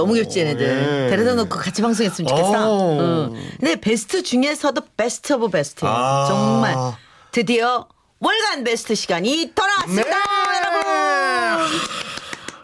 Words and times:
너무 0.00 0.14
귀엽지 0.14 0.40
얘네들. 0.40 1.06
예. 1.06 1.10
데려다 1.10 1.34
놓고 1.34 1.58
같이 1.58 1.82
방송했으면 1.82 2.28
좋겠어. 2.28 2.70
오. 2.70 2.98
응. 3.00 3.50
근데 3.58 3.76
베스트 3.76 4.22
중에서도 4.22 4.80
best 4.96 5.34
of 5.34 5.50
best. 5.50 5.84
아. 5.84 6.24
정말 6.26 6.74
드디어 7.32 7.86
월간 8.18 8.64
베스트 8.64 8.94
시간이 8.94 9.52
돌아왔습니다, 9.54 10.08
네. 10.08 10.58
여러분. 10.58 11.70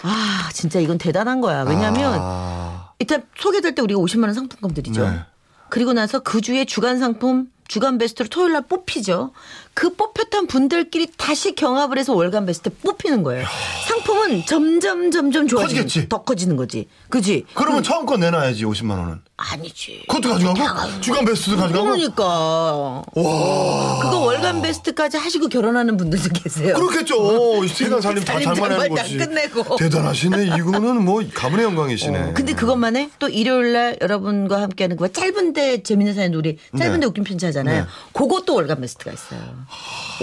아 0.02 0.48
진짜 0.52 0.80
이건 0.80 0.98
대단한 0.98 1.40
거야. 1.40 1.62
왜냐하면 1.62 2.18
아, 2.20 2.90
일단 2.98 3.24
소개될 3.38 3.74
때 3.74 3.82
우리가 3.82 4.00
50만 4.00 4.24
원 4.24 4.34
상품권 4.34 4.72
드리죠. 4.72 5.08
네. 5.08 5.20
그리고 5.68 5.92
나서 5.92 6.20
그 6.20 6.40
주에 6.40 6.64
주간 6.64 6.98
상품 6.98 7.48
주간 7.68 7.98
베스트로 7.98 8.28
토요일 8.28 8.52
날 8.52 8.62
뽑히죠. 8.62 9.32
그 9.74 9.94
뽑혔던 9.94 10.46
분들끼리 10.46 11.08
다시 11.16 11.54
경합을 11.54 11.98
해서 11.98 12.14
월간 12.14 12.46
베스트 12.46 12.70
뽑히는 12.70 13.22
거예요. 13.22 13.46
상품은 13.88 14.46
점점 14.46 15.10
점점 15.10 15.46
좋아지는 15.48 15.82
커지겠지. 15.82 16.08
더 16.08 16.22
커지는 16.22 16.56
거지. 16.56 16.88
그지? 17.08 17.44
그러면 17.54 17.82
처음 17.82 18.06
거 18.06 18.16
내놔야지 18.16 18.64
50만 18.64 18.90
원은. 18.98 19.20
아니지. 19.38 20.04
그것도 20.08 20.30
가져가고 20.30 21.00
주간 21.00 21.24
베스트도 21.26 21.56
가져가고. 21.58 21.84
그러니까. 21.90 22.24
와. 22.24 23.98
그거 24.00 24.20
월간 24.20 24.62
베스트까지 24.62 25.18
하시고 25.18 25.48
결혼하는 25.48 25.98
분들도 25.98 26.30
계세요. 26.30 26.74
그렇겠죠. 26.74 27.62
이 27.64 27.68
세상 27.68 28.00
살림 28.00 28.24
다 28.24 28.32
살림 28.32 28.54
장만하는 28.54 28.88
거지. 28.94 29.18
끝내고. 29.18 29.76
대단하시네. 29.76 30.56
이거는 30.56 31.04
뭐 31.04 31.22
가문의 31.34 31.66
영광이시네. 31.66 32.18
어, 32.18 32.32
근데 32.34 32.54
그것만 32.54 32.96
해? 32.96 33.10
또 33.18 33.28
일요일 33.28 33.74
날 33.74 33.98
여러분과 34.00 34.62
함께하는 34.62 34.96
그 34.96 35.12
짧은데 35.12 35.82
재밌는 35.82 36.14
사연 36.14 36.32
우리 36.32 36.56
짧은데 36.76 37.00
네. 37.00 37.06
웃긴 37.06 37.24
편지 37.24 37.44
하잖아요. 37.44 37.82
네. 37.82 37.88
그것도 38.14 38.54
월간 38.54 38.80
베스트가 38.80 39.12
있어요. 39.12 39.40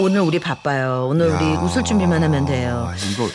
오늘 0.00 0.22
우리 0.22 0.40
바빠요. 0.40 1.06
오늘 1.08 1.28
우리 1.28 1.54
야. 1.54 1.60
웃을 1.60 1.84
준비만 1.84 2.20
하면 2.24 2.46
돼요. 2.46 2.88
아, 2.90 2.96
이거 3.12 3.28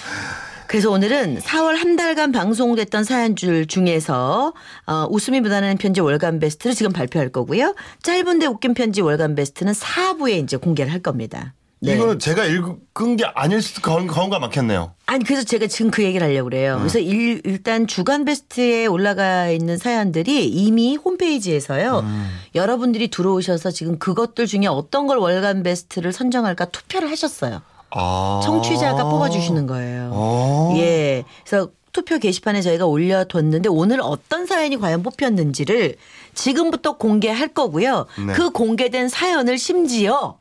그래서 0.69 0.91
오늘은 0.91 1.39
4월 1.39 1.77
한 1.77 1.95
달간 1.95 2.31
방송됐던 2.31 3.03
사연들 3.03 3.65
중에서 3.65 4.53
어, 4.85 5.07
웃음이 5.09 5.39
묻어나는 5.39 5.77
편지 5.77 5.99
월간 5.99 6.39
베스트를 6.39 6.75
지금 6.75 6.93
발표할 6.93 7.29
거고요. 7.29 7.73
짧은데 8.03 8.45
웃긴 8.45 8.75
편지 8.75 9.01
월간 9.01 9.33
베스트는 9.33 9.73
4부에 9.73 10.43
이제 10.43 10.57
공개를 10.57 10.93
할 10.93 10.99
겁니다. 11.01 11.55
네. 11.79 11.95
이거는 11.95 12.19
제가 12.19 12.45
읽은 12.45 13.17
게 13.17 13.25
아닐 13.33 13.63
수도 13.63 13.81
경우가 13.81 14.37
많겠네요. 14.37 14.93
아니 15.07 15.23
그래서 15.23 15.41
제가 15.41 15.65
지금 15.65 15.89
그 15.89 16.03
얘기를 16.03 16.27
하려고 16.27 16.49
그래요. 16.49 16.75
그래서 16.77 16.99
일, 16.99 17.41
일단 17.45 17.87
주간 17.87 18.23
베스트에 18.23 18.85
올라가 18.85 19.49
있는 19.49 19.75
사연들이 19.75 20.49
이미 20.49 20.97
홈페이지에서요. 20.97 22.05
여러분들이 22.53 23.07
들어오셔서 23.07 23.71
지금 23.71 23.97
그것들 23.97 24.45
중에 24.45 24.67
어떤 24.67 25.07
걸 25.07 25.17
월간 25.17 25.63
베스트를 25.63 26.13
선정할까 26.13 26.65
투표를 26.65 27.09
하셨어요. 27.09 27.63
아. 27.91 28.41
청취자가 28.43 29.03
뽑아주시는 29.09 29.67
거예요. 29.67 30.11
아. 30.13 30.73
예. 30.77 31.23
그래서 31.45 31.69
투표 31.91 32.19
게시판에 32.19 32.61
저희가 32.61 32.85
올려뒀는데 32.85 33.69
오늘 33.69 33.99
어떤 34.01 34.45
사연이 34.45 34.77
과연 34.77 35.03
뽑혔는지를 35.03 35.95
지금부터 36.33 36.97
공개할 36.97 37.49
거고요. 37.49 38.05
네. 38.25 38.33
그 38.33 38.51
공개된 38.51 39.09
사연을 39.09 39.57
심지어 39.57 40.37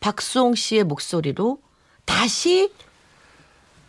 박수홍 0.00 0.54
씨의 0.54 0.84
목소리로 0.84 1.58
다시 2.04 2.72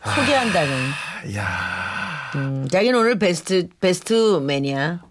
소개한다는. 0.04 0.90
야 1.36 2.32
음, 2.36 2.68
자기는 2.70 3.00
오늘 3.00 3.20
베스트 3.20 3.70
베스트 3.80 4.40
매니아. 4.40 5.02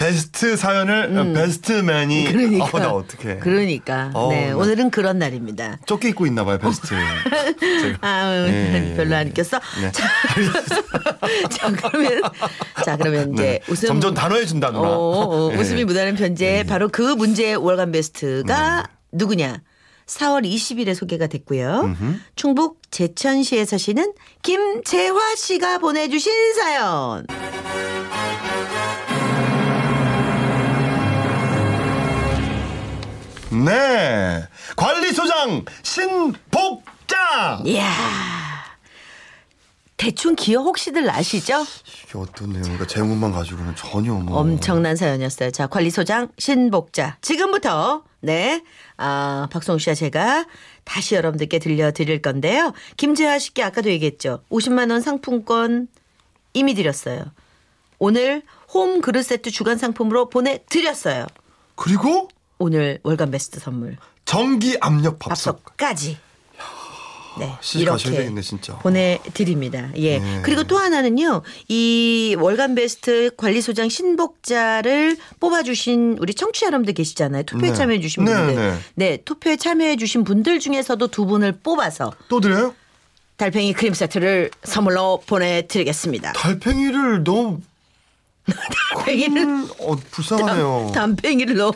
베스트 0.00 0.56
사연을 0.56 1.34
베스트맨이 1.34 2.26
음. 2.28 2.32
그러니까. 2.32 2.64
어, 2.72 2.80
나 2.80 2.90
어떡해. 2.90 3.36
그러니까. 3.40 4.10
어, 4.14 4.32
네, 4.32 4.48
나- 4.48 4.56
오늘은 4.56 4.90
그런 4.90 5.18
날입니다. 5.18 5.78
쫓겨 5.84 6.08
입고 6.08 6.24
있나 6.26 6.42
봐요, 6.42 6.58
베스트. 6.58 6.94
아, 8.00 8.32
예, 8.48 8.92
예, 8.92 8.96
별로 8.96 9.14
안 9.14 9.26
예. 9.26 9.28
느꼈어? 9.28 9.60
네. 9.82 9.92
자, 9.92 10.08
자, 11.50 11.70
그러면, 11.70 12.22
자, 12.82 12.96
그러면 12.96 13.34
이제 13.34 13.42
네. 13.42 13.60
웃음. 13.68 13.88
점점 13.88 14.14
단호해진다, 14.14 14.70
누나. 14.70 14.88
어, 14.88 15.48
어, 15.48 15.52
예. 15.52 15.56
웃음이 15.58 15.84
묻어나는 15.84 16.14
편지에 16.16 16.64
바로 16.64 16.88
그 16.88 17.02
문제의 17.02 17.56
월간 17.56 17.92
베스트가 17.92 18.82
네. 18.86 18.88
누구냐? 19.12 19.60
4월 20.06 20.50
20일에 20.50 20.94
소개가 20.94 21.26
됐고요. 21.26 21.94
충북 22.36 22.80
제천시에 22.90 23.66
사시는 23.66 24.14
김재화 24.42 25.36
씨가 25.36 25.78
보내주신 25.78 26.54
사연. 26.54 27.26
네. 33.50 34.46
관리소장 34.76 35.64
신복장! 35.82 37.62
이야. 37.64 37.90
대충 39.96 40.34
기억 40.34 40.62
혹시들 40.62 41.10
아시죠? 41.10 41.62
이게 42.06 42.16
어떤 42.18 42.50
내용인가 42.54 42.86
제목만 42.86 43.32
가지고는 43.32 43.76
전혀 43.76 44.14
뭐. 44.14 44.38
엄청난 44.38 44.96
사연이었어요. 44.96 45.50
자, 45.50 45.66
관리소장 45.66 46.28
신복자. 46.38 47.18
지금부터, 47.20 48.04
네, 48.20 48.62
아, 48.96 49.46
박송 49.52 49.76
씨와 49.78 49.94
제가 49.94 50.46
다시 50.84 51.16
여러분들께 51.16 51.58
들려드릴 51.58 52.22
건데요. 52.22 52.72
김재하 52.96 53.38
씨께 53.38 53.62
아까도 53.62 53.90
얘기했죠. 53.90 54.42
50만 54.50 54.90
원 54.90 55.02
상품권 55.02 55.88
이미 56.54 56.72
드렸어요. 56.74 57.24
오늘 57.98 58.42
홈 58.72 59.02
그릇 59.02 59.24
세트 59.24 59.50
주간 59.50 59.76
상품으로 59.76 60.30
보내드렸어요. 60.30 61.26
그리고 61.74 62.28
오늘 62.60 63.00
월간 63.02 63.30
베스트 63.30 63.58
선물. 63.58 63.96
전기 64.26 64.76
압력 64.80 65.18
밥솥. 65.18 65.64
밥솥까지. 65.64 66.18
네, 67.38 67.56
이렇게 67.76 68.10
되겠네. 68.10 68.42
보내드립니다. 68.82 69.88
예. 69.96 70.18
네. 70.18 70.42
그리고 70.44 70.64
또 70.64 70.76
하나는요, 70.76 71.42
이 71.68 72.36
월간 72.38 72.74
베스트 72.74 73.30
관리소장 73.36 73.88
신복자를 73.88 75.16
뽑아주신 75.38 76.18
우리 76.20 76.34
청취자 76.34 76.66
여러분들 76.66 76.92
계시잖아요. 76.92 77.44
투표에 77.44 77.70
네. 77.70 77.74
참여해주신 77.74 78.24
네, 78.24 78.34
분들. 78.34 78.54
네. 78.56 78.78
네, 78.94 79.16
투표에 79.24 79.56
참여해주신 79.56 80.24
분들 80.24 80.60
중에서도 80.60 81.06
두 81.06 81.24
분을 81.24 81.52
뽑아서 81.62 82.12
또 82.28 82.40
드려요? 82.40 82.74
달팽이 83.38 83.72
크림 83.72 83.94
세트를 83.94 84.50
선물로 84.64 85.22
보내드리겠습니다. 85.26 86.32
달팽이를 86.34 87.24
너무 87.24 87.60
달팽이를 88.94 89.42
음, 89.42 89.68
어, 89.80 89.96
불쌍하네요. 90.10 90.92
달팽이를 90.94 91.56
넣은. 91.56 91.72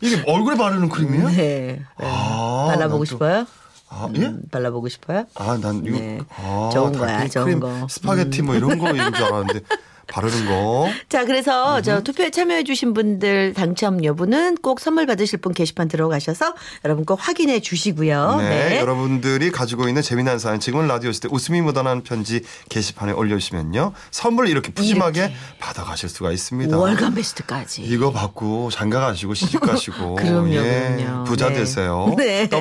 이게 0.00 0.22
얼굴에 0.26 0.56
바르는 0.56 0.88
크림이에요? 0.88 1.28
네. 1.28 1.34
네. 1.36 1.82
아, 1.98 2.66
발라보고 2.68 2.88
난 2.88 2.98
또- 2.98 3.04
싶어요? 3.04 3.46
아, 3.88 4.08
예? 4.16 4.20
음, 4.26 4.42
발라보고 4.50 4.88
싶어요? 4.88 5.24
아, 5.36 5.58
난 5.62 5.82
이거 5.84 5.98
네. 5.98 6.18
아, 6.36 6.70
좋은 6.72 6.92
거야, 6.92 7.28
좋은 7.28 7.60
거. 7.60 7.68
음. 7.68 7.86
스파게티 7.88 8.42
뭐 8.42 8.54
이런 8.56 8.78
거인 8.78 8.96
줄 8.96 9.24
알았는데 9.24 9.60
바르는 10.06 10.46
거. 10.46 10.88
자, 11.08 11.24
그래서 11.24 11.80
저 11.82 12.02
투표에 12.02 12.30
참여해 12.30 12.64
주신 12.64 12.94
분들 12.94 13.54
당첨 13.54 14.04
여부는 14.04 14.56
꼭 14.58 14.80
선물 14.80 15.06
받으실 15.06 15.38
분 15.40 15.52
게시판 15.52 15.88
들어가셔서 15.88 16.54
여러분 16.84 17.04
꼭 17.04 17.18
확인해 17.20 17.60
주시고요. 17.60 18.36
네, 18.40 18.78
여러분들이 18.80 19.50
가지고 19.50 19.88
있는 19.88 20.02
재미난 20.02 20.38
사연 20.38 20.60
지금은 20.60 20.86
라디오 20.86 21.10
시대 21.12 21.28
웃음이 21.30 21.60
묻어나는 21.60 22.02
편지 22.02 22.42
게시판에 22.68 23.12
올려주시면요 23.12 23.92
선물 24.10 24.48
이렇게 24.48 24.72
푸짐하게 24.72 25.20
이렇게. 25.20 25.34
받아가실 25.58 26.08
수가 26.08 26.32
있습니다. 26.32 26.76
월간 26.76 27.14
베스트까지. 27.14 27.82
이거 27.82 28.12
받고 28.12 28.70
장가 28.70 29.00
가시고 29.00 29.34
시집 29.34 29.60
가시고 29.60 30.14
그럼요, 30.16 30.54
예, 30.54 30.96
그럼요. 30.98 31.24
부자 31.24 31.48
네. 31.48 31.54
되세요. 31.56 32.14
네. 32.16 32.48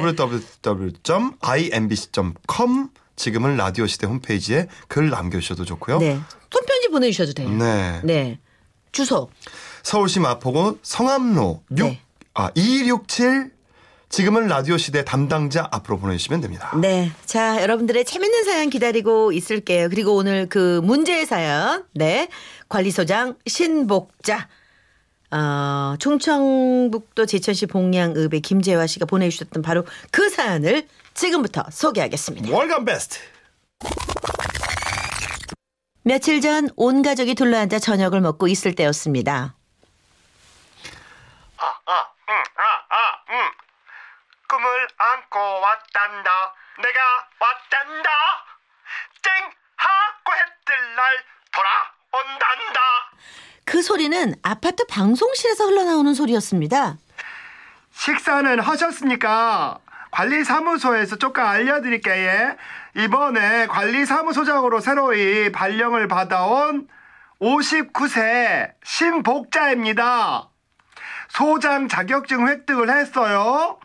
www.imbc.com 1.55 2.89
지금은 3.15 3.57
라디오 3.57 3.87
시대 3.87 4.07
홈페이지에 4.07 4.67
글 4.87 5.09
남겨주셔도 5.09 5.65
좋고요. 5.65 5.99
네. 5.99 6.19
손편지 6.51 6.89
보내주셔도 6.89 7.33
돼요. 7.33 7.49
네. 7.49 8.01
네. 8.03 8.39
주소. 8.91 9.29
서울시 9.83 10.19
마포구 10.19 10.79
성암로 10.81 11.63
6, 11.77 11.85
네. 11.85 12.01
아, 12.33 12.49
267 12.55 13.51
지금은 14.09 14.47
라디오 14.47 14.77
시대 14.77 15.03
담당자 15.03 15.67
앞으로 15.71 15.99
보내주시면 15.99 16.39
됩니다. 16.39 16.71
네. 16.79 17.11
자, 17.25 17.61
여러분들의 17.61 18.05
재밌는 18.05 18.43
사연 18.45 18.69
기다리고 18.69 19.31
있을게요. 19.31 19.89
그리고 19.89 20.15
오늘 20.15 20.47
그 20.47 20.79
문제의 20.83 21.25
사연. 21.25 21.83
네. 21.93 22.29
관리소장 22.69 23.35
신복자. 23.45 24.47
어, 25.31 25.95
충청북도 25.99 27.25
제천시 27.25 27.65
봉양읍의 27.65 28.39
김재화 28.41 28.87
씨가 28.87 29.05
보내주셨던 29.05 29.63
바로 29.63 29.83
그 30.11 30.29
사연을 30.29 30.87
지금부터 31.25 31.63
소개하겠습니다. 31.71 32.53
월간 32.55 32.85
베스트. 32.85 33.19
며칠 36.03 36.39
전 36.41 36.69
온 36.75 37.01
가족이 37.01 37.33
둘러앉아 37.33 37.79
저녁을 37.79 38.21
먹고 38.21 38.47
있을 38.47 38.75
때였습니다. 38.75 39.55
아, 41.57 41.65
아, 41.65 42.07
응, 42.29 42.33
아, 42.35 42.95
아, 42.95 43.23
응. 43.31 43.51
꿈을 44.47 44.87
안고 44.97 45.39
왔단다. 45.39 46.29
내가 46.77 46.99
왔단다. 47.39 48.09
쨍 49.23 49.31
하고 49.77 50.33
해뜰 50.33 50.95
날 50.95 51.25
돌아온단다. 51.51 52.79
그 53.65 53.81
소리는 53.81 54.35
아파트 54.43 54.85
방송실에서 54.85 55.65
흘러나오는 55.65 56.13
소리였습니다. 56.13 56.97
식사는 57.93 58.59
하셨습니까? 58.59 59.79
관리사무소에서 60.15 61.17
조금 61.17 61.43
알려드릴게요. 61.43 62.55
이번에 62.95 63.67
관리사무소장으로 63.67 64.79
새로이 64.79 65.51
발령을 65.51 66.07
받아온 66.07 66.87
59세 67.41 68.71
신복자입니다. 68.81 70.47
소장 71.27 71.89
자격증 71.89 72.47
획득을 72.47 72.89
했어요. 72.89 73.77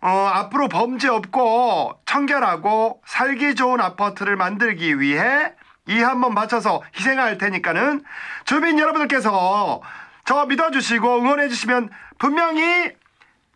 어, 0.00 0.30
앞으로 0.34 0.68
범죄 0.68 1.08
없고 1.08 2.00
청결하고 2.06 3.02
살기 3.04 3.56
좋은 3.56 3.80
아파트를 3.80 4.36
만들기 4.36 5.00
위해 5.00 5.52
이 5.88 6.00
한번 6.00 6.36
바쳐서 6.36 6.82
희생할 6.96 7.38
테니까는 7.38 8.04
주민 8.44 8.78
여러분들께서 8.78 9.82
저 10.24 10.46
믿어주시고 10.46 11.18
응원해주시면 11.18 11.90
분명히 12.18 12.92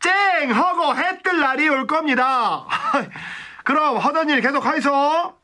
쨍! 0.01 0.51
하고 0.53 0.95
해 0.97 1.23
뜰 1.23 1.41
날이 1.41 1.69
올 1.69 1.87
겁니다. 1.87 2.67
그럼 3.65 3.97
하던 3.97 4.31
일 4.31 4.41
계속 4.41 4.65
하이소. 4.65 4.91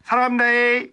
사랑합니다. 0.05 0.93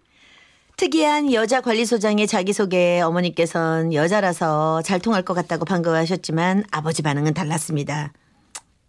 특이한 0.78 1.34
여자 1.34 1.60
관리소장의 1.62 2.26
자기소개에 2.26 3.02
어머니께선 3.02 3.94
여자라서 3.94 4.82
잘 4.82 5.00
통할 5.00 5.24
것 5.24 5.34
같다고 5.34 5.66
반가워하셨지만 5.66 6.64
아버지 6.72 7.02
반응은 7.02 7.34
달랐습니다. 7.34 8.14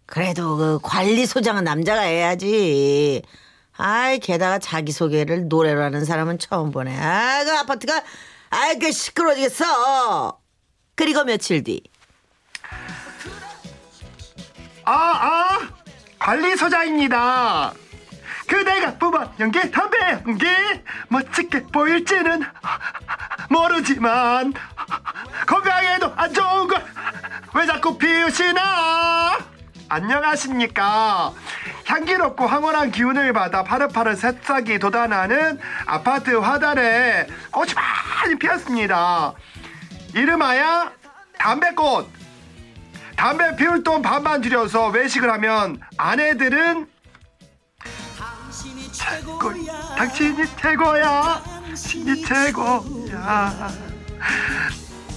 그래도 0.05 0.55
그 0.57 0.79
관리소장은 0.81 1.63
남자가 1.65 2.01
해야지. 2.01 3.21
아이 3.77 4.19
게다가 4.19 4.57
자기소개를 4.59 5.47
노래로 5.49 5.81
하는 5.83 6.05
사람은 6.05 6.39
처음 6.39 6.71
보네. 6.71 6.97
아그 6.97 7.51
아파트가 7.59 8.01
아이 8.49 8.79
그 8.79 8.91
시끄러지겠어. 8.91 10.39
그리고 10.95 11.23
며칠 11.25 11.63
뒤 11.63 11.81
아, 14.91 14.93
아, 14.93 15.59
관리소장입니다. 16.19 17.71
그대가 18.45 18.93
뽑아 18.97 19.31
연기 19.39 19.71
담배 19.71 19.97
연기 20.27 20.45
멋지게 21.07 21.63
보일지는 21.71 22.43
모르지만 23.49 24.53
건강에도 25.47 26.13
안 26.17 26.33
좋은 26.33 26.67
걸 26.67 26.91
왜 27.53 27.65
자꾸 27.65 27.97
피우시나? 27.97 29.37
안녕하십니까. 29.89 31.33
향기롭고 31.85 32.47
황홀한 32.47 32.91
기운을 32.91 33.33
받아 33.33 33.63
파릇파릇 33.63 34.17
새싹이 34.17 34.79
돋아나는 34.79 35.59
아파트 35.85 36.29
화단에 36.31 37.27
꽃이 37.51 37.73
많이 37.73 38.39
피었습니다. 38.39 39.33
이름하여 40.15 40.91
담배꽃. 41.39 42.20
담배 43.21 43.55
피울 43.55 43.83
돈 43.83 44.01
반만 44.01 44.41
줄여서 44.41 44.87
외식을 44.87 45.31
하면 45.33 45.79
아내들은 45.95 46.87
최고, 48.91 49.39
당신이 49.95 50.47
최고야, 50.57 51.43
당신이 51.43 52.25
최고야. 52.25 53.69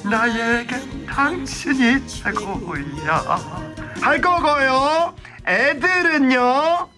나에게 0.04 1.06
당신이 1.06 2.06
최고야. 2.06 3.38
할 4.02 4.20
거고요. 4.20 5.14
애들은요. 5.46 6.90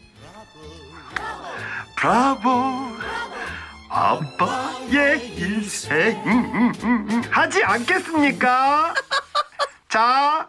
브라보. 1.99 2.51
아빠의 3.89 5.25
인생 5.39 6.73
하지 7.31 7.63
않겠습니까? 7.63 8.93
자, 9.89 10.49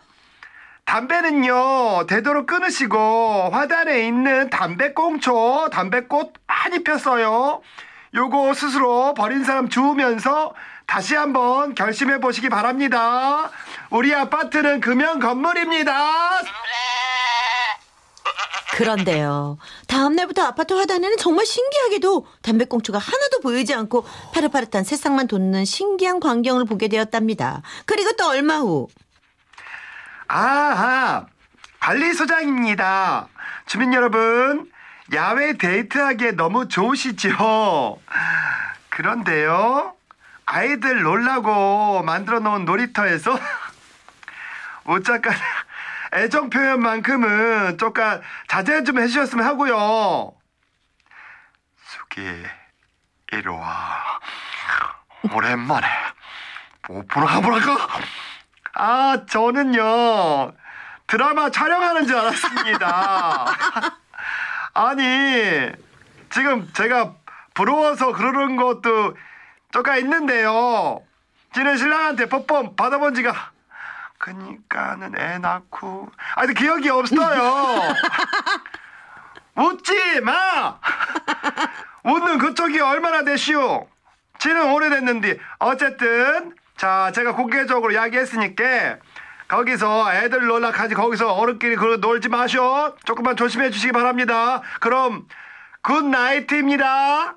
담배는요 0.88 2.06
되도록 2.08 2.48
끊으시고 2.48 3.50
화단에 3.52 4.08
있는 4.08 4.50
담배꽁초 4.50 5.68
담배꽃 5.70 6.34
많이 6.48 6.82
폈어요 6.82 7.62
요거 8.16 8.54
스스로 8.54 9.14
버린 9.14 9.44
사람 9.44 9.68
주우면서 9.68 10.54
다시 10.86 11.16
한번 11.16 11.76
결심해 11.76 12.22
보시기 12.22 12.48
바랍니다 12.48 13.52
우리 13.90 14.16
아파트는 14.16 14.80
금연 14.80 15.20
건물입니다 15.20 15.94
그런데요. 18.78 19.58
다음 19.88 20.16
날부터 20.16 20.44
아파트 20.44 20.74
화단에는 20.74 21.18
정말 21.18 21.48
신기하게도 21.48 22.28
담배꽁초가 22.44 23.00
하나도 23.00 23.40
보이지 23.40 23.74
않고 23.74 24.06
파릇파릇한 24.36 24.84
새싹만 24.84 25.26
돋는 25.26 25.66
신기한 25.66 26.20
광경을 26.20 26.66
보게 26.66 26.88
되었답니다. 26.88 27.64
그리고 27.88 28.12
또 28.12 28.28
얼마 28.28 28.60
후 28.60 28.88
아하 30.28 31.26
관리소장입니다. 31.80 33.28
주민 33.66 33.94
여러분 33.94 34.72
야외 35.14 35.54
데이트하기에 35.54 36.32
너무 36.32 36.68
좋으시죠 36.68 38.00
그런데요 38.90 39.96
아이들 40.46 41.02
놀라고 41.02 42.04
만들어 42.04 42.40
놓은 42.40 42.66
놀이터에서 42.66 43.38
옷작가 44.86 45.32
애정 46.14 46.50
표현만큼은 46.50 47.78
조금 47.78 48.22
자제 48.48 48.84
좀 48.84 49.00
해주셨으면 49.00 49.46
하고요. 49.46 50.34
수기 51.86 52.22
이리 53.34 53.48
와. 53.50 54.20
오랜만에 55.34 55.88
뽀뽀를 56.84 57.28
가보랄까 57.28 57.88
아 58.80 59.26
저는요 59.28 60.54
드라마 61.08 61.50
촬영하는 61.50 62.06
줄 62.06 62.18
알았습니다. 62.18 63.46
아니 64.74 65.72
지금 66.30 66.70
제가 66.74 67.16
부러워서 67.54 68.14
그러는 68.14 68.56
것도 68.56 69.16
조금 69.72 69.96
있는데요. 69.98 71.02
지는 71.54 71.78
신랑한테 71.78 72.30
뽀뽀 72.30 72.76
받아본 72.76 73.16
지가 73.16 73.52
그니까는 74.20 75.20
애 75.20 75.40
낳고. 75.40 76.12
아니 76.36 76.54
기억이 76.54 76.90
없어요. 76.90 77.82
웃지 79.56 80.22
마! 80.22 80.80
웃는 82.04 82.38
그쪽이 82.38 82.80
얼마나 82.80 83.24
되시오? 83.24 83.88
지는 84.38 84.72
오래됐는데 84.72 85.40
어쨌든 85.60 86.56
자 86.78 87.12
제가 87.14 87.34
공개적으로 87.36 87.92
이야기했으니까 87.92 88.98
거기서 89.48 90.14
애들 90.14 90.46
놀라 90.46 90.72
가지 90.72 90.94
거기서 90.94 91.34
어른끼리 91.34 91.76
그 91.76 91.98
놀지 92.02 92.30
마쇼 92.30 92.96
조금만 93.06 93.36
조심해 93.36 93.72
주시기 93.72 93.92
바랍니다 93.94 94.62
그럼 94.80 95.28
good 95.82 96.06
night입니다 96.06 97.36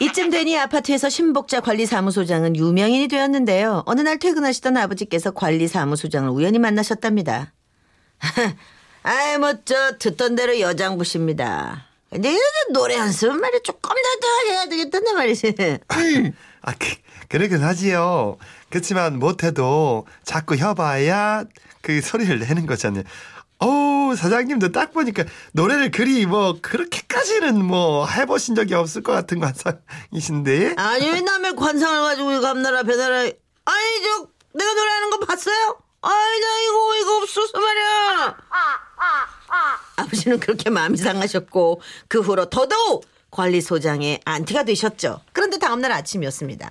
이쯤 0.00 0.30
되니 0.30 0.58
아파트에서 0.58 1.08
신복자 1.08 1.60
관리사무소장은 1.60 2.56
유명인이 2.56 3.06
되었는데요. 3.06 3.84
어느 3.86 4.00
날 4.00 4.18
퇴근하시던 4.18 4.76
아버지께서 4.76 5.30
관리사무소장을 5.30 6.28
우연히 6.28 6.58
만나셨답니다. 6.58 7.52
아이 9.04 9.38
뭐 9.38 9.52
저 9.64 9.98
듣던 9.98 10.34
대로 10.34 10.58
여장부십니다. 10.58 11.86
근데 12.10 12.36
노래 12.72 12.96
연습은 12.96 13.40
말이야 13.40 13.60
조금 13.62 13.94
더 13.94 14.50
해야 14.50 14.66
되겠다는 14.66 15.14
말이지. 15.14 15.54
아, 16.62 16.72
그, 16.78 16.88
그러긴 17.28 17.62
하지요. 17.62 18.36
그렇지만 18.70 19.18
못해도 19.18 20.06
자꾸 20.24 20.56
해봐야 20.56 21.44
그 21.80 22.00
소리를 22.00 22.38
내는 22.38 22.66
거잖아요. 22.66 23.04
어우, 23.58 24.16
사장님도 24.16 24.72
딱 24.72 24.92
보니까 24.92 25.24
노래를 25.52 25.90
그리 25.90 26.26
뭐 26.26 26.58
그렇게까지는 26.60 27.64
뭐 27.64 28.06
해보신 28.06 28.54
적이 28.54 28.74
없을 28.74 29.02
것 29.02 29.12
같은 29.12 29.38
관상이신데. 29.40 30.74
아니 30.76 31.10
왜 31.10 31.20
남의 31.20 31.54
관상을 31.54 32.02
가지고 32.02 32.40
감나라 32.40 32.82
배나라 32.82 33.18
아니 33.18 33.32
저 34.02 34.26
내가 34.54 34.74
노래하는 34.74 35.10
거 35.10 35.18
봤어요? 35.20 35.78
아이 36.02 36.40
나 36.40 36.60
이거 36.60 36.96
이거 37.00 37.16
없어서 37.18 37.60
말이야 37.60 38.36
아버지는 39.96 40.40
그렇게 40.40 40.68
마음이 40.68 40.96
상하셨고 40.96 41.80
그 42.08 42.20
후로 42.20 42.46
더더욱 42.46 43.04
관리소장의 43.32 44.20
안티가 44.24 44.62
되셨죠 44.62 45.20
그런데 45.32 45.58
다음날 45.58 45.90
아침이었습니다 45.90 46.70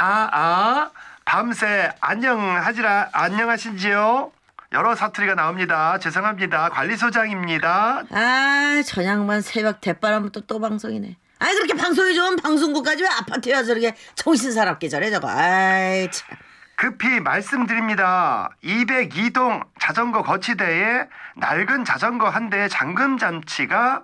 아, 0.00 0.28
아, 0.30 0.90
밤새 1.24 1.90
안녕하지라, 2.00 3.08
안녕하신지요? 3.12 4.30
여러 4.70 4.94
사투리가 4.94 5.34
나옵니다. 5.34 5.98
죄송합니다. 5.98 6.68
관리소장입니다. 6.68 8.04
아 8.12 8.82
저양반 8.86 9.40
새벽 9.40 9.80
대바람부터 9.80 10.42
또 10.42 10.60
방송이네 10.60 11.16
아이 11.40 11.54
그렇게 11.54 11.74
방송이 11.74 12.14
좋은 12.14 12.36
방송국까지 12.36 13.02
왜 13.02 13.08
아파트에 13.08 13.54
와서 13.54 13.72
이렇게 13.72 13.96
정신사납게 14.14 14.88
저래 14.88 15.10
저거 15.10 15.28
아이 15.28 16.08
참 16.12 16.28
급히 16.76 17.18
말씀드립니다. 17.18 18.50
202동 18.62 19.64
자전거 19.80 20.22
거치대에 20.22 21.06
낡은 21.36 21.84
자전거 21.84 22.28
한 22.28 22.50
대의 22.50 22.68
잠금 22.68 23.18
장치가 23.18 24.02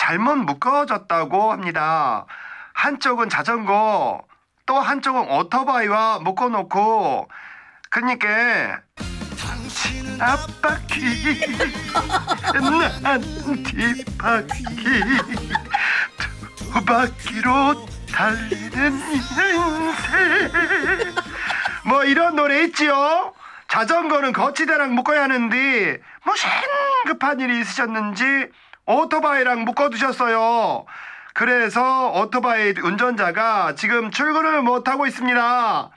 잘못 0.00 0.36
묶어졌다고 0.36 1.52
합니다. 1.52 2.24
한쪽은 2.72 3.28
자전거, 3.28 4.22
또 4.64 4.80
한쪽은 4.80 5.30
오토바이와 5.30 6.20
묶어놓고, 6.20 7.28
그니까 7.90 8.80
앞바퀴, 10.18 11.40
난 13.02 13.20
뒷바퀴, 13.62 14.54
두 16.72 16.84
바퀴로 16.86 17.86
달리는 18.10 18.92
인생 19.12 19.60
뭐 21.84 22.04
이런 22.04 22.36
노래 22.36 22.64
있지요 22.64 23.34
자전거는 23.68 24.32
거치대랑 24.32 24.94
묶어야 24.94 25.24
하는데 25.24 25.98
뭐 26.24 26.34
심급한 26.36 27.40
일이 27.40 27.60
있으셨는지 27.60 28.50
오토바이랑 28.90 29.64
묶어두셨어요 29.64 30.84
그래서 31.32 32.10
오토바이 32.12 32.74
운전자가 32.82 33.74
지금 33.76 34.10
출근을 34.10 34.62
못하고 34.62 35.06
있습니다 35.06 35.90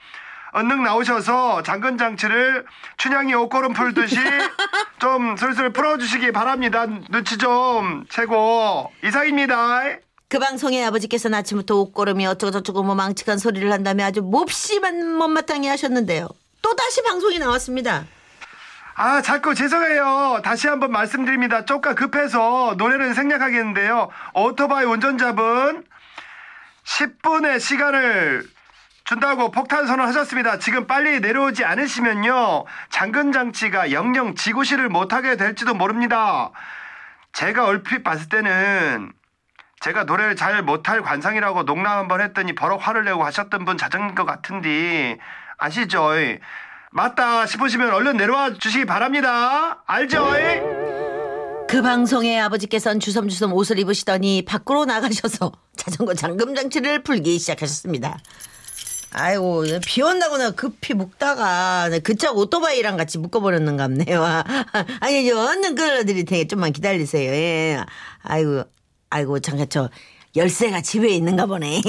얼른 0.52 0.84
나오셔서 0.84 1.64
잠근 1.64 1.98
장치를 1.98 2.64
춘향이 2.96 3.34
옷걸음 3.34 3.72
풀듯이 3.72 4.16
좀 5.00 5.36
슬슬 5.36 5.72
풀어주시기 5.72 6.30
바랍니다. 6.30 6.86
눈치 7.10 7.36
좀 7.38 8.06
채고 8.08 8.92
이상입니다. 9.04 9.82
그 10.28 10.38
방송에 10.38 10.84
아버지께서는 10.84 11.38
아침부터 11.38 11.74
옷고름이 11.74 12.24
어쩌고저쩌고 12.26 12.84
뭐 12.84 12.94
망측한 12.94 13.38
소리를 13.38 13.70
한다며 13.72 14.04
아주 14.04 14.22
몹시만 14.22 15.16
못마땅해 15.16 15.68
하셨는데요. 15.68 16.28
또 16.62 16.76
다시 16.76 17.02
방송이 17.02 17.40
나왔습니다. 17.40 18.06
아 18.96 19.20
자꾸 19.22 19.54
죄송해요. 19.54 20.40
다시 20.44 20.68
한번 20.68 20.92
말씀드립니다. 20.92 21.64
쪼까 21.64 21.94
급해서 21.94 22.74
노래를 22.78 23.14
생략하겠는데요. 23.14 24.08
오토바이 24.34 24.84
운전자분 24.84 25.84
10분의 26.84 27.58
시간을 27.58 28.44
준다고 29.02 29.50
폭탄 29.50 29.88
선언하셨습니다. 29.88 30.60
지금 30.60 30.86
빨리 30.86 31.18
내려오지 31.18 31.64
않으시면요. 31.64 32.66
잠근 32.88 33.32
장치가 33.32 33.90
영영 33.90 34.36
지구실을 34.36 34.88
못하게 34.88 35.36
될지도 35.36 35.74
모릅니다. 35.74 36.52
제가 37.32 37.64
얼핏 37.64 38.04
봤을 38.04 38.28
때는 38.28 39.12
제가 39.80 40.04
노래를 40.04 40.36
잘 40.36 40.62
못할 40.62 41.02
관상이라고 41.02 41.64
농담 41.64 41.98
한번 41.98 42.20
했더니 42.20 42.54
버럭 42.54 42.86
화를 42.86 43.04
내고 43.04 43.24
하셨던 43.24 43.64
분 43.64 43.76
자전거 43.76 44.14
것 44.14 44.24
같은데 44.24 45.18
아시죠? 45.58 46.12
맞다 46.94 47.44
싶으시면 47.46 47.92
얼른 47.92 48.16
내려와 48.16 48.54
주시기 48.54 48.84
바랍니다. 48.84 49.82
알죠? 49.84 50.24
그 51.68 51.82
방송에 51.82 52.38
아버지께서는 52.38 53.00
주섬주섬 53.00 53.52
옷을 53.52 53.80
입으시더니 53.80 54.44
밖으로 54.44 54.84
나가셔서 54.84 55.50
자전거 55.74 56.14
잠금 56.14 56.54
장치를 56.54 57.02
풀기 57.02 57.36
시작하셨습니다. 57.40 58.20
아이고 59.10 59.64
비 59.84 60.02
온다고 60.02 60.38
나 60.38 60.52
급히 60.52 60.94
묶다가 60.94 61.90
그쪽 62.04 62.38
오토바이랑 62.38 62.96
같이 62.96 63.18
묶어버렸는갑네요. 63.18 64.22
아니 65.00 65.28
저 65.28 65.36
얼른 65.36 65.74
끌어드릴 65.74 66.24
테니 66.26 66.46
좀만 66.46 66.72
기다리세요. 66.72 67.32
예. 67.32 67.84
아이고 68.22 68.62
아이고 69.10 69.40
잠깐 69.40 69.66
저 69.68 69.90
열쇠가 70.36 70.80
집에 70.82 71.08
있는가 71.08 71.46
보네. 71.46 71.82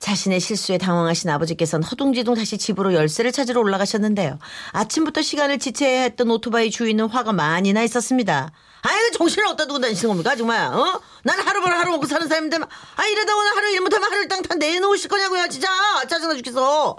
자신의 0.00 0.40
실수에 0.40 0.78
당황하신 0.78 1.30
아버지께서는 1.30 1.84
허둥지둥 1.84 2.34
다시 2.34 2.58
집으로 2.58 2.94
열쇠를 2.94 3.32
찾으러 3.32 3.60
올라가셨는데요. 3.60 4.38
아침부터 4.72 5.22
시간을 5.22 5.58
지체해야 5.58 6.02
했던 6.02 6.30
오토바이 6.30 6.70
주인은 6.70 7.08
화가 7.08 7.32
많이 7.32 7.72
나 7.72 7.82
있었습니다. 7.82 8.50
아이고 8.82 9.10
정신을 9.18 9.46
어디다 9.48 9.66
두고 9.66 9.78
다니시는 9.78 10.08
겁니까 10.08 10.34
정말 10.36 10.62
어? 10.72 11.00
나는 11.22 11.44
하루벌 11.46 11.70
하루 11.70 11.90
먹고 11.92 12.06
사는 12.06 12.26
사람인데 12.26 12.56
아 12.56 13.06
이러다 13.06 13.36
오늘 13.36 13.56
하루 13.56 13.70
일 13.70 13.80
못하면 13.82 14.10
하루를 14.10 14.28
땅다 14.28 14.54
내놓으실 14.54 15.10
거냐고요 15.10 15.48
진짜 15.48 15.68
짜증나 16.08 16.34
죽겠어 16.36 16.96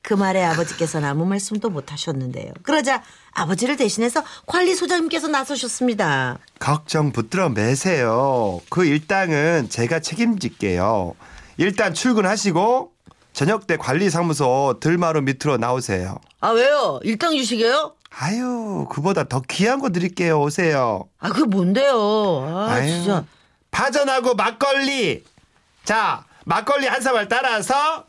그 0.00 0.14
말에 0.14 0.42
아버지께서는 0.44 1.06
아무 1.06 1.26
말씀도 1.26 1.68
못 1.68 1.92
하셨는데요 1.92 2.54
그러자 2.62 3.02
아버지를 3.32 3.76
대신해서 3.76 4.24
관리 4.46 4.74
소장님께서 4.74 5.28
나서셨습니다 5.28 6.38
걱정 6.58 7.12
붙들어 7.12 7.50
매세요. 7.50 8.62
그 8.70 8.86
일당은 8.86 9.68
제가 9.68 10.00
책임질게요. 10.00 11.14
일단 11.56 11.94
출근하시고 11.94 12.92
저녁 13.32 13.66
때 13.66 13.76
관리사무소 13.76 14.78
들마루 14.80 15.22
밑으로 15.22 15.56
나오세요. 15.56 16.18
아 16.40 16.50
왜요 16.50 17.00
일당 17.02 17.36
주시게요? 17.36 17.94
아유, 18.16 18.86
그보다 18.90 19.24
더 19.24 19.40
귀한 19.48 19.80
거 19.80 19.90
드릴게요. 19.90 20.40
오세요. 20.40 21.08
아 21.18 21.30
그게 21.30 21.44
뭔데요 21.44 22.46
아 22.48 22.68
아유, 22.70 22.88
진짜 22.88 23.24
파전하고 23.72 24.34
막걸리. 24.34 25.24
자, 25.82 26.24
막걸리 26.44 26.86
한 26.86 27.00
사발 27.02 27.28
따라서 27.28 28.06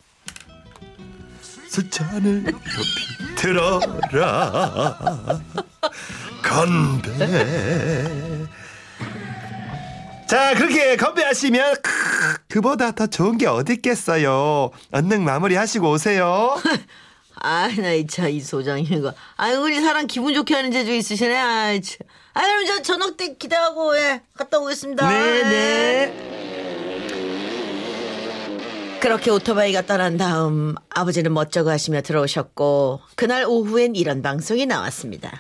수잔을 1.68 2.44
높이 2.44 2.56
들어라. 3.36 4.98
건배. 6.44 8.35
자, 10.36 10.54
그렇게 10.54 10.98
건배하시면 10.98 11.76
크, 11.82 11.90
그보다 12.50 12.92
더 12.92 13.08
좋은 13.08 13.38
게 13.38 13.48
어디 13.48 13.72
있겠어요. 13.76 14.70
얼른 14.92 15.24
마무리하시고 15.24 15.90
오세요. 15.90 16.62
아이 17.40 17.78
나이차이 17.78 18.42
소장님 18.42 18.92
이거 18.92 19.14
아이 19.38 19.56
우리 19.56 19.80
사람 19.80 20.08
기분 20.08 20.34
좋게 20.34 20.54
하는 20.54 20.74
재주 20.74 20.92
있으시네 20.92 21.38
아이 21.38 21.82
참. 21.82 22.00
아 22.34 22.42
그럼 22.42 22.66
저 22.66 22.82
저녁 22.82 23.16
때 23.16 23.38
기대하고 23.38 23.98
예 23.98 24.24
갔다 24.38 24.60
오겠습니다 24.60 25.08
네, 25.08 25.16
예. 25.16 25.44
네. 25.44 26.12
그렇게 29.00 29.32
오토바이가 29.32 29.84
떠난 29.84 30.18
다음 30.18 30.76
아버지는 30.90 31.34
멋쩍어 31.34 31.70
하시며 31.70 32.02
들어오셨고 32.02 33.00
그날 33.16 33.46
오후엔 33.48 33.96
이런 33.96 34.22
방송이 34.22 34.66
나왔습니다 34.66 35.32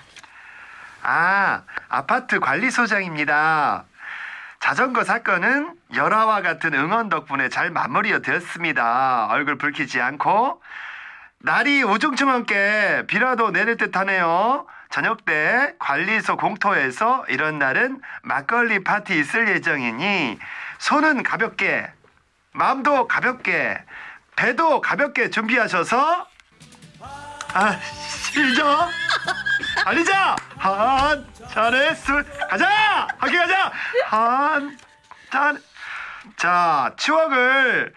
아, 1.07 1.61
아파트 1.89 2.39
관리소장입니다. 2.39 3.85
자전거 4.59 5.03
사건은 5.03 5.75
열화와 5.93 6.41
같은 6.41 6.73
응원 6.73 7.09
덕분에 7.09 7.49
잘 7.49 7.69
마무리가 7.69 8.19
되었습니다. 8.19 9.27
얼굴 9.29 9.57
붉히지 9.57 10.01
않고 10.01 10.61
날이 11.39 11.83
우중충한게 11.83 13.03
비라도 13.07 13.51
내릴 13.51 13.77
듯하네요. 13.77 14.65
저녁 14.89 15.25
때 15.25 15.75
관리소 15.77 16.37
공터에서 16.37 17.25
이런 17.27 17.59
날은 17.59 18.01
막걸리 18.23 18.83
파티 18.83 19.19
있을 19.19 19.49
예정이니 19.49 20.39
손은 20.79 21.23
가볍게 21.23 21.91
마음도 22.51 23.07
가볍게 23.07 23.77
배도 24.35 24.81
가볍게 24.81 25.29
준비하셔서 25.29 26.27
아 27.53 27.79
시죠 28.33 28.63
달리자! 29.83 30.35
한 30.57 31.25
잔의 31.53 31.95
술. 31.95 32.23
가자! 32.49 33.07
함께 33.17 33.37
가자! 33.37 33.71
한잔자 35.29 36.93
추억을 36.97 37.93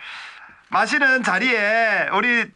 마시는 0.68 1.22
자리에 1.22 2.08
우리 2.12 2.46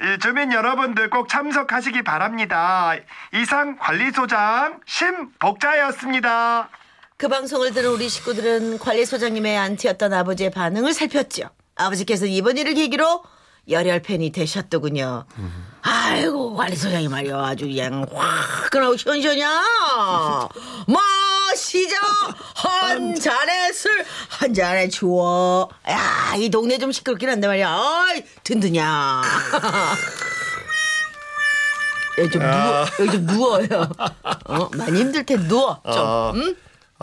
이 0.00 0.18
주민 0.20 0.52
여러분들 0.52 1.08
꼭 1.08 1.28
참석하시기 1.28 2.02
바랍니다. 2.02 2.94
이상 3.32 3.78
관리소장 3.78 4.80
심복자였습니다. 4.86 6.68
그 7.16 7.28
방송을 7.28 7.72
들은 7.72 7.90
우리 7.90 8.08
식구들은 8.08 8.80
관리소장님의 8.80 9.56
안티였던 9.56 10.12
아버지의 10.12 10.50
반응을 10.50 10.92
살폈죠. 10.92 11.48
아버지께서 11.76 12.26
이번 12.26 12.58
일을 12.58 12.74
계기로 12.74 13.24
열혈 13.68 14.02
팬이 14.02 14.30
되셨더군요. 14.32 15.24
아이고 15.82 16.54
관리 16.54 16.76
소장이 16.76 17.08
말이야 17.08 17.36
아주 17.38 17.66
그냥 17.66 18.06
확 18.12 18.70
그나고 18.70 18.96
시원시원이야. 18.96 19.62
마시자 20.86 21.96
한 22.54 23.14
잔의 23.14 23.72
술 23.72 24.04
한 24.28 24.52
잔의 24.54 24.90
주워. 24.90 25.68
야이 25.88 26.50
동네 26.50 26.78
좀 26.78 26.92
시끄럽긴 26.92 27.28
한데 27.30 27.46
말이야. 27.46 27.68
아이 27.70 28.24
든든야. 28.42 29.22
여기 32.18 32.30
좀 32.30 32.42
누워 32.42 32.86
여기 33.00 33.10
좀 33.12 33.26
누워요. 33.26 33.88
어 34.44 34.68
많이 34.76 35.00
힘들 35.00 35.24
테 35.26 35.36
누워 35.36 35.80
좀. 35.84 35.92
아, 35.96 36.32
응? 36.34 36.54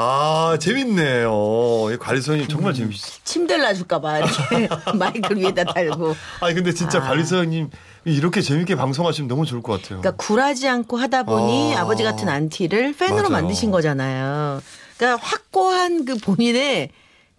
아, 0.04 0.58
재밌네요. 0.58 1.90
이 1.94 1.98
관리소님 1.98 2.48
정말 2.48 2.74
재밌어. 2.74 3.20
침대를 3.24 3.64
놔줄까봐 3.66 4.18
이렇게 4.20 4.68
마이크를 4.98 5.38
위에다 5.38 5.64
달고. 5.66 6.16
아니 6.40 6.56
근데 6.56 6.74
진짜 6.74 6.98
아. 6.98 7.02
관리소님 7.02 7.70
이렇게 8.06 8.42
재밌게 8.42 8.76
방송하시면 8.76 9.28
너무 9.28 9.46
좋을 9.46 9.62
것 9.62 9.74
같아요. 9.74 10.02
그러니까 10.02 10.12
굴하지 10.24 10.68
않고 10.68 10.98
하다 10.98 11.24
보니 11.24 11.76
아. 11.76 11.82
아. 11.82 11.86
버지 11.86 12.02
같은 12.04 12.28
안티를 12.30 12.96
팬으로 12.98 13.30
맞아요. 13.30 13.30
만드신 13.30 13.70
거잖아요. 13.70 14.62
그러니까 14.98 15.24
확고한 15.24 16.06
그 16.06 16.18
본인의 16.18 16.90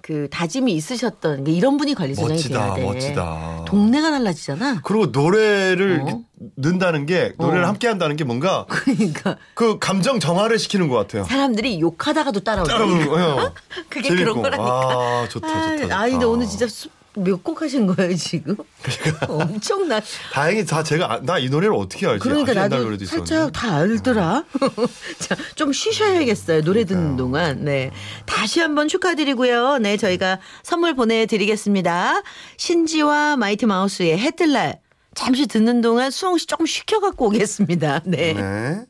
그 0.02 0.28
다짐이 0.30 0.72
있으셨던 0.72 1.44
그 1.44 1.50
이런 1.52 1.76
분이 1.76 1.94
관리소장이 1.94 2.32
멋지다, 2.34 2.64
돼야 2.64 2.74
돼. 2.74 2.82
멋지다. 2.84 3.64
동네가 3.66 4.10
달라지잖아. 4.10 4.80
그리고 4.82 5.06
노래를 5.06 6.02
어? 6.04 6.20
넣는다는 6.56 7.06
게 7.06 7.32
노래를 7.38 7.64
어. 7.64 7.68
함께 7.68 7.86
한다는 7.86 8.16
게 8.16 8.24
뭔가 8.24 8.66
그러니까 8.68 9.36
그 9.54 9.78
감정 9.78 10.18
정화를 10.18 10.58
시키는 10.58 10.88
것 10.88 10.96
같아요. 10.96 11.22
사람들이 11.24 11.80
욕하다가도 11.80 12.40
따라오고. 12.40 12.68
따라오는 12.68 13.08
거예요. 13.08 13.54
그게 13.88 14.08
재밌고. 14.08 14.42
그런 14.42 14.42
거라니까. 14.42 14.70
아 14.72 15.28
좋다 15.30 15.46
좋다. 15.48 15.76
좋다. 15.78 16.00
아, 16.00 16.08
근데 16.08 16.24
오늘 16.24 16.46
진짜 16.48 16.66
수- 16.66 16.88
몇 17.14 17.42
곡 17.42 17.60
하신 17.62 17.86
거예요 17.86 18.16
지금? 18.16 18.56
엄청나. 19.28 20.00
다행히 20.32 20.64
다 20.64 20.82
제가 20.82 21.20
나 21.24 21.38
이 21.38 21.48
노래를 21.50 21.74
어떻게 21.74 22.06
알지? 22.06 22.20
그러니까 22.20 22.54
나도 22.54 22.76
살짝 22.96 23.02
있었는데. 23.02 23.52
다 23.52 23.76
알더라. 23.76 24.44
자, 25.18 25.36
좀 25.54 25.72
쉬셔야겠어요. 25.72 26.62
노래 26.62 26.84
듣는 26.84 27.16
그러니까요. 27.16 27.16
동안. 27.18 27.64
네. 27.64 27.90
다시 28.26 28.60
한번 28.60 28.88
축하드리고요. 28.88 29.78
네, 29.78 29.96
저희가 29.96 30.38
선물 30.62 30.94
보내드리겠습니다. 30.94 32.22
신지와 32.56 33.36
마이티 33.36 33.66
마우스의 33.66 34.18
해뜰날. 34.18 34.80
잠시 35.14 35.46
듣는 35.46 35.80
동안 35.82 36.10
수홍 36.10 36.38
씨 36.38 36.46
조금 36.46 36.64
쉬켜갖고 36.64 37.26
오겠습니다. 37.26 38.00
네. 38.06 38.32
네. 38.34 38.84